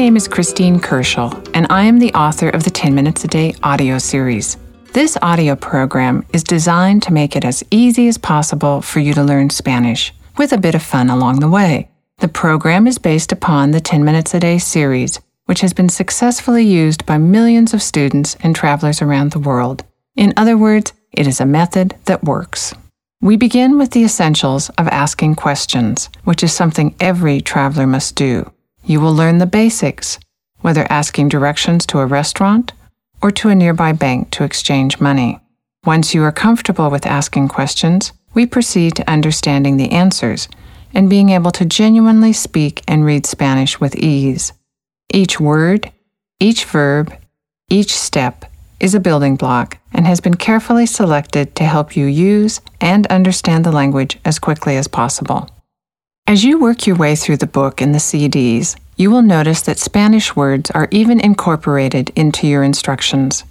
[0.00, 3.52] name is Kristine Kershul, and I am the author of the 10 Minutes a Day
[3.62, 4.56] audio series.
[4.94, 9.22] This audio program is designed to make it as easy as possible for you to
[9.22, 11.90] learn Spanish, with a bit of fun along the way.
[12.16, 16.64] The program is based upon the 10 Minutes a Day series, which has been successfully
[16.64, 19.84] used by millions of students and travelers around the world.
[20.16, 22.72] In other words, it is a method that works.
[23.20, 28.50] We begin with the essentials of asking questions, which is something every traveler must do.
[28.84, 30.18] You will learn the basics,
[30.60, 32.72] whether asking directions to a restaurant
[33.22, 35.40] or to a nearby bank to exchange money.
[35.84, 40.48] Once you are comfortable with asking questions, we proceed to understanding the answers
[40.92, 44.52] and being able to genuinely speak and read Spanish with ease.
[45.12, 45.90] Each word,
[46.38, 47.14] each verb,
[47.68, 48.44] each step
[48.80, 53.64] is a building block and has been carefully selected to help you use and understand
[53.64, 55.48] the language as quickly as possible.
[56.30, 59.80] As you work your way through the book and the CDs, you will notice that
[59.80, 63.42] Spanish words are even incorporated into your instructions.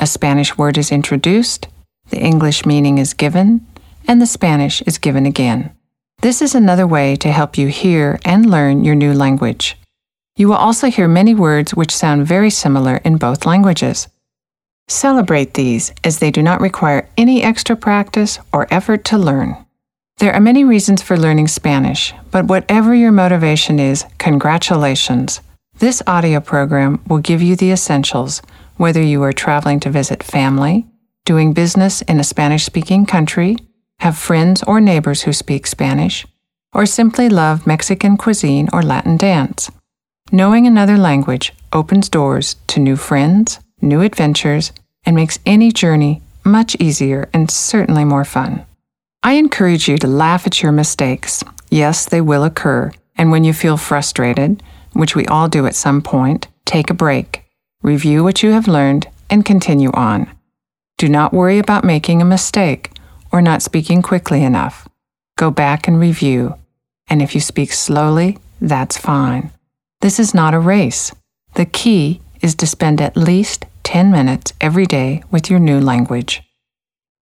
[0.00, 1.68] A Spanish word is introduced,
[2.10, 3.64] the English meaning is given,
[4.08, 5.70] and the Spanish is given again.
[6.22, 9.76] This is another way to help you hear and learn your new language.
[10.34, 14.08] You will also hear many words which sound very similar in both languages.
[14.88, 19.63] Celebrate these as they do not require any extra practice or effort to learn.
[20.18, 25.40] There are many reasons for learning Spanish, but whatever your motivation is, congratulations.
[25.78, 28.40] This audio program will give you the essentials,
[28.76, 30.86] whether you are traveling to visit family,
[31.24, 33.56] doing business in a Spanish speaking country,
[33.98, 36.24] have friends or neighbors who speak Spanish,
[36.72, 39.68] or simply love Mexican cuisine or Latin dance.
[40.30, 44.72] Knowing another language opens doors to new friends, new adventures,
[45.04, 48.64] and makes any journey much easier and certainly more fun.
[49.26, 51.42] I encourage you to laugh at your mistakes.
[51.70, 52.92] Yes, they will occur.
[53.16, 54.62] And when you feel frustrated,
[54.92, 57.42] which we all do at some point, take a break,
[57.82, 60.28] review what you have learned, and continue on.
[60.98, 62.90] Do not worry about making a mistake
[63.32, 64.86] or not speaking quickly enough.
[65.38, 66.56] Go back and review.
[67.08, 69.52] And if you speak slowly, that's fine.
[70.02, 71.12] This is not a race.
[71.54, 76.42] The key is to spend at least 10 minutes every day with your new language.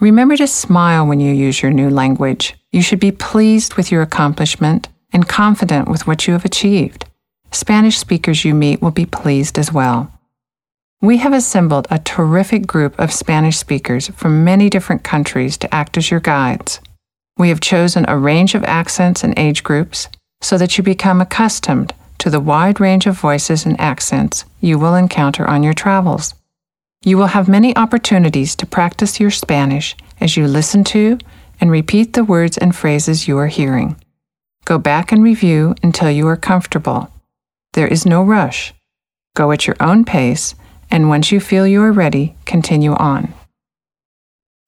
[0.00, 2.54] Remember to smile when you use your new language.
[2.72, 7.06] You should be pleased with your accomplishment and confident with what you have achieved.
[7.52, 10.10] Spanish speakers you meet will be pleased as well.
[11.00, 15.96] We have assembled a terrific group of Spanish speakers from many different countries to act
[15.96, 16.80] as your guides.
[17.38, 20.08] We have chosen a range of accents and age groups
[20.40, 24.94] so that you become accustomed to the wide range of voices and accents you will
[24.94, 26.34] encounter on your travels.
[27.06, 31.18] You will have many opportunities to practice your Spanish as you listen to
[31.60, 34.00] and repeat the words and phrases you are hearing.
[34.64, 37.10] Go back and review until you are comfortable.
[37.74, 38.72] There is no rush.
[39.36, 40.54] Go at your own pace,
[40.90, 43.34] and once you feel you are ready, continue on.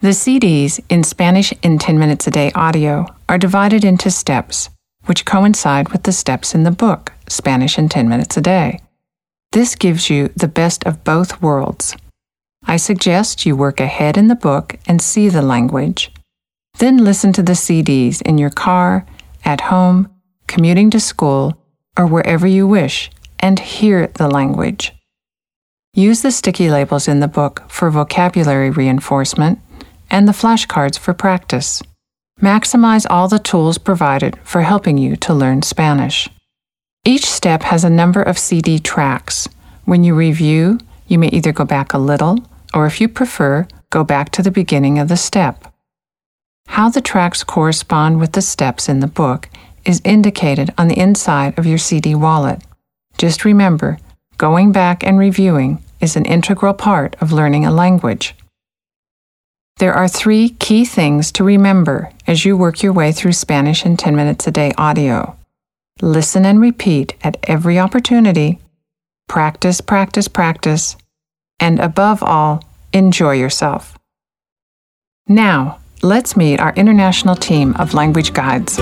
[0.00, 4.68] The CDs in Spanish in 10 Minutes a Day audio are divided into steps,
[5.06, 8.80] which coincide with the steps in the book, Spanish in 10 Minutes a Day.
[9.52, 11.96] This gives you the best of both worlds.
[12.68, 16.10] I suggest you work ahead in the book and see the language.
[16.78, 19.06] Then listen to the CDs in your car,
[19.44, 20.08] at home,
[20.48, 21.56] commuting to school,
[21.96, 24.92] or wherever you wish, and hear the language.
[25.94, 29.60] Use the sticky labels in the book for vocabulary reinforcement
[30.10, 31.82] and the flashcards for practice.
[32.42, 36.28] Maximize all the tools provided for helping you to learn Spanish.
[37.04, 39.48] Each step has a number of CD tracks.
[39.84, 42.44] When you review, you may either go back a little
[42.76, 45.72] or if you prefer, go back to the beginning of the step.
[46.68, 49.48] How the tracks correspond with the steps in the book
[49.86, 52.60] is indicated on the inside of your CD wallet.
[53.16, 53.98] Just remember,
[54.36, 58.34] going back and reviewing is an integral part of learning a language.
[59.78, 63.96] There are three key things to remember as you work your way through Spanish in
[63.96, 65.34] 10 minutes a day audio.
[66.02, 68.58] Listen and repeat at every opportunity.
[69.28, 70.96] Practice, practice, practice.
[71.58, 72.62] And above all,
[72.96, 73.98] enjoy yourself.
[75.28, 78.78] Now, let's meet our international team of language guides.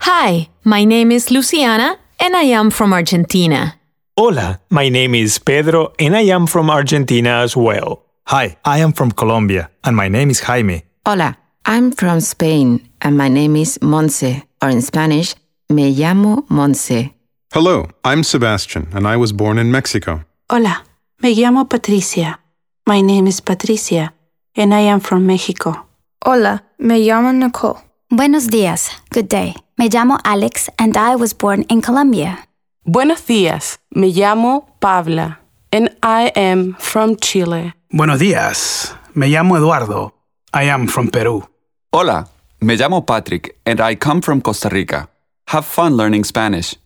[0.00, 3.74] Hi, my name is Luciana and I am from Argentina.
[4.16, 8.04] Hola, my name is Pedro and I am from Argentina as well.
[8.26, 10.82] Hi, I am from Colombia and my name is Jaime.
[11.06, 15.34] Hola, I'm from Spain and my name is Monse, or in Spanish,
[15.70, 17.12] me llamo Monse.
[17.52, 20.24] Hello, I'm Sebastian and I was born in Mexico.
[20.50, 20.82] Hola,
[21.20, 22.40] me llamo Patricia.
[22.86, 24.12] My name is Patricia
[24.56, 25.86] and I am from Mexico.
[26.24, 27.78] Hola, me llamo Nicole.
[28.10, 28.90] Buenos dias.
[29.10, 29.54] Good day.
[29.76, 32.46] Me llamo Alex and I was born in Colombia.
[32.84, 33.78] Buenos días.
[33.94, 35.38] Me llamo Pabla
[35.72, 37.74] and I am from Chile.
[37.90, 38.94] Buenos días.
[39.14, 40.14] Me llamo Eduardo.
[40.54, 41.42] I am from Peru.
[41.92, 42.28] Hola.
[42.60, 45.08] Me llamo Patrick and I come from Costa Rica.
[45.48, 46.76] Have fun learning Spanish.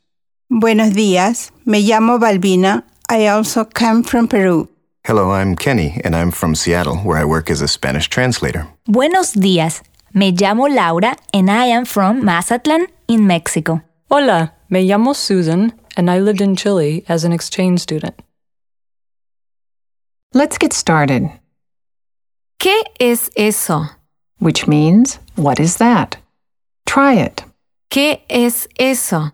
[0.50, 1.50] Buenos días.
[1.64, 2.84] Me llamo Balbina.
[3.12, 4.70] I also come from Peru.
[5.04, 8.66] Hello, I'm Kenny, and I'm from Seattle, where I work as a Spanish translator.
[8.86, 9.82] Buenos días.
[10.14, 13.82] Me llamo Laura, and I am from Mazatlan, in Mexico.
[14.10, 18.14] Hola, me llamo Susan, and I lived in Chile as an exchange student.
[20.32, 21.28] Let's get started.
[22.58, 23.90] ¿Qué es eso?
[24.38, 26.16] Which means, what is that?
[26.86, 27.44] Try it.
[27.90, 29.32] ¿Qué es eso?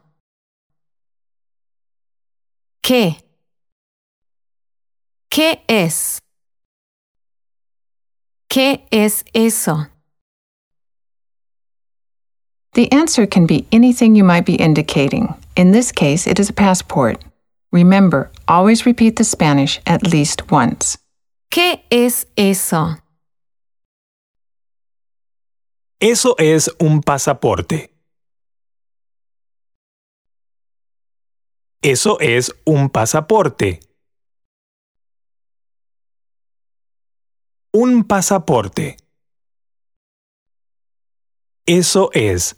[2.82, 3.18] ¿Qué?
[5.30, 6.20] ¿Qué es?
[8.48, 9.86] ¿Qué es eso?
[12.74, 15.34] The answer can be anything you might be indicating.
[15.56, 17.22] In this case, it is a passport.
[17.72, 20.96] Remember, always repeat the Spanish at least once.
[21.50, 22.96] ¿Qué es eso?
[26.00, 27.90] Eso es un pasaporte.
[31.82, 33.80] Eso es un pasaporte.
[37.80, 38.96] Un pasaporte.
[41.64, 42.56] Eso es.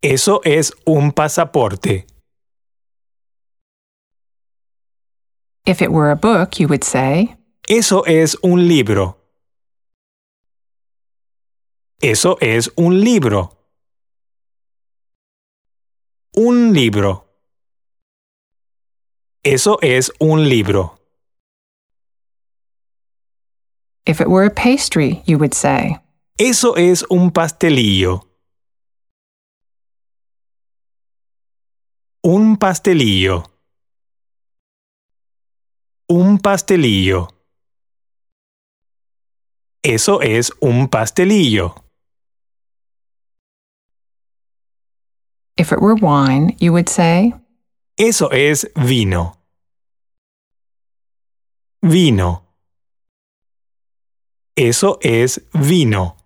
[0.00, 2.08] Eso es un pasaporte.
[5.64, 7.36] If it were a book, you would say,
[7.68, 9.16] Eso es un libro.
[12.00, 13.56] Eso es un libro.
[16.34, 17.28] Un libro.
[19.44, 21.01] Eso es un libro.
[24.04, 25.98] If it were a pastry, you would say,
[26.38, 28.22] Eso es un pastelillo.
[32.24, 33.44] Un pastelillo.
[36.08, 37.28] Un pastelillo.
[39.84, 41.74] Eso es un pastelillo.
[45.56, 47.34] If it were wine, you would say,
[47.96, 49.36] Eso es vino.
[51.82, 52.41] Vino.
[54.56, 56.16] Eso es vino.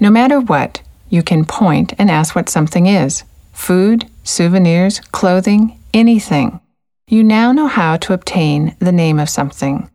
[0.00, 3.22] No matter what, you can point and ask what something is
[3.52, 6.58] food, souvenirs, clothing, anything.
[7.06, 9.88] You now know how to obtain the name of something.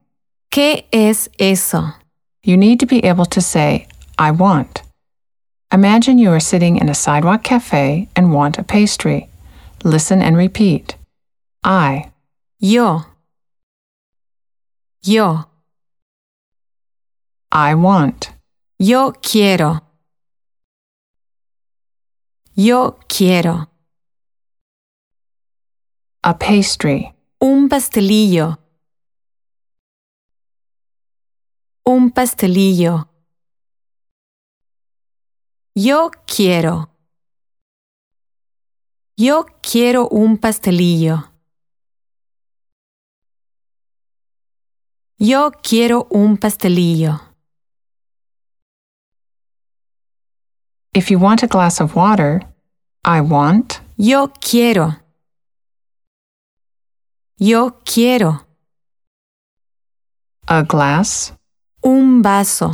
[0.52, 1.94] ¿Qué es eso?
[2.44, 3.88] You need to be able to say,
[4.18, 4.84] I want.
[5.74, 9.28] Imagine you are sitting in a sidewalk cafe and want a pastry.
[9.84, 10.96] Listen and repeat.
[11.64, 12.12] I.
[12.60, 13.04] Yo.
[15.02, 15.46] Yo.
[17.52, 18.28] I want.
[18.78, 19.82] Yo quiero.
[22.56, 23.70] Yo quiero.
[26.24, 27.14] A pastry.
[27.40, 28.58] Un pastelillo.
[31.84, 33.08] Un pastelillo.
[35.74, 36.90] Yo quiero.
[39.16, 41.37] Yo quiero un pastelillo.
[45.20, 47.20] Yo quiero un pastelillo.
[50.94, 52.44] If you want a glass of water,
[53.04, 53.82] I want.
[53.98, 54.96] Yo quiero.
[57.40, 58.46] Yo quiero.
[60.48, 61.34] A glass.
[61.84, 62.70] Un vaso.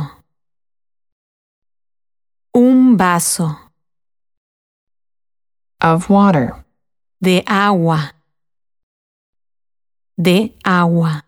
[2.52, 3.58] Un vaso.
[5.80, 6.62] Of water.
[7.22, 8.12] De agua.
[10.20, 11.24] De agua.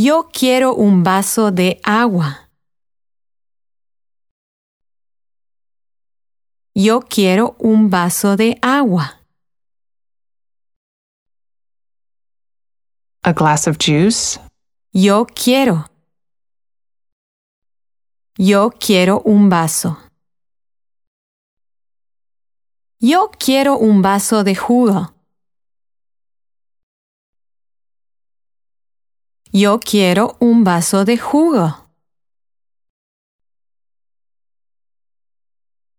[0.00, 2.48] Yo quiero un vaso de agua.
[6.72, 9.26] Yo quiero un vaso de agua.
[13.24, 14.38] A glass of juice.
[14.92, 15.90] Yo quiero.
[18.36, 19.98] Yo quiero un vaso.
[23.00, 25.17] Yo quiero un vaso de jugo.
[29.60, 31.74] Yo quiero un vaso de jugo.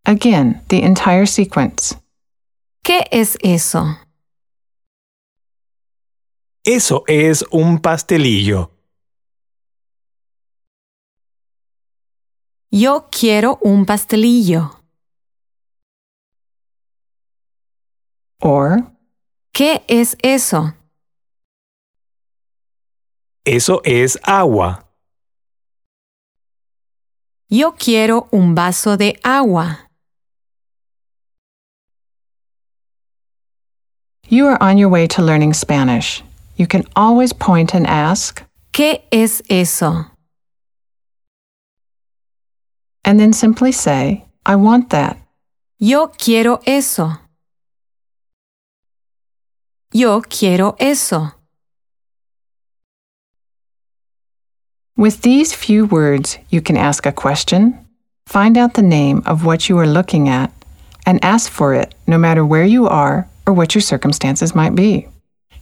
[0.05, 1.93] Again, the entire sequence.
[2.83, 3.97] ¿Qué es eso?
[6.63, 8.71] Eso es un pastelillo.
[12.71, 14.79] Yo quiero un pastelillo.
[18.41, 18.93] Or,
[19.51, 20.78] ¿Qué es eso?
[23.45, 24.85] Eso es agua.
[27.49, 29.79] Yo quiero un vaso de agua.
[34.27, 36.23] You are on your way to learning Spanish.
[36.55, 40.05] You can always point and ask, ¿Qué es eso?
[43.05, 45.17] and then simply say, I want that.
[45.79, 47.17] Yo quiero eso.
[49.91, 51.31] Yo quiero eso.
[54.99, 57.87] With these few words, you can ask a question,
[58.25, 60.51] find out the name of what you are looking at,
[61.05, 65.07] and ask for it no matter where you are or what your circumstances might be.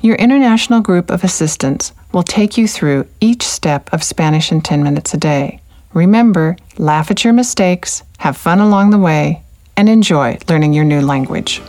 [0.02, 4.82] Your international group of assistants will take you through each step of Spanish in 10
[4.82, 5.62] minutes a day.
[5.94, 9.44] Remember, laugh at your mistakes, have fun along the way,
[9.78, 11.62] and enjoy learning your new language.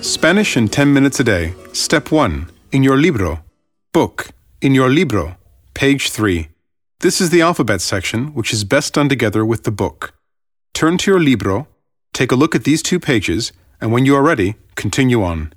[0.00, 1.52] Spanish in 10 minutes a day.
[1.74, 2.50] Step 1.
[2.72, 3.44] In your libro.
[3.92, 4.28] Book.
[4.62, 5.38] In your libro.
[5.74, 6.48] Page 3.
[7.00, 10.14] This is the alphabet section, which is best done together with the book.
[10.72, 11.66] Turn to your libro,
[12.12, 13.50] take a look at these two pages,
[13.80, 15.52] and when you are ready, continue on.